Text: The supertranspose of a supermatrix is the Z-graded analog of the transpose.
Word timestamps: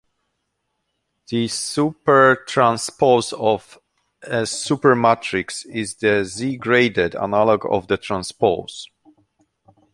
The 1.27 1.45
supertranspose 1.45 3.33
of 3.33 3.77
a 4.23 4.47
supermatrix 4.47 5.63
is 5.67 5.93
the 5.97 6.23
Z-graded 6.25 7.15
analog 7.15 7.67
of 7.69 7.85
the 7.87 7.97
transpose. 7.97 8.87